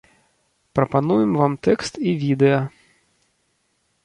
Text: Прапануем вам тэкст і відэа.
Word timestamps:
Прапануем 0.79 1.31
вам 1.41 1.53
тэкст 1.67 1.93
і 2.13 2.15
відэа. 2.25 2.59